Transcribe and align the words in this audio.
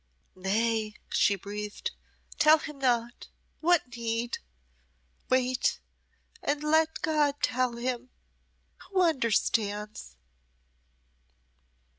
"Nay," 0.35 0.95
she 1.09 1.35
breathed. 1.35 1.91
"Tell 2.39 2.57
him 2.57 2.79
not. 2.79 3.27
What 3.59 3.95
need? 3.95 4.39
Wait, 5.29 5.79
and 6.41 6.63
let 6.63 7.03
God 7.03 7.35
tell 7.43 7.75
him 7.75 8.09
who 8.79 9.03
understands." 9.03 10.15